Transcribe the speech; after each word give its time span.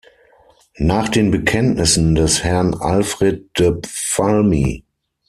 Nach 0.79 1.09
den 1.09 1.29
Bekenntnissen 1.29 2.15
des 2.15 2.43
Herrn 2.43 2.73
Alfred 2.73 3.49
de 3.59 3.79
Valmy. 4.15 4.83